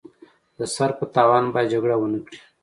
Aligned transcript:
د 0.57 0.59
سر 0.75 0.89
په 0.99 1.05
تاوان 1.15 1.45
باید 1.53 1.71
جګړه 1.73 1.95
ونکړي. 1.99 2.39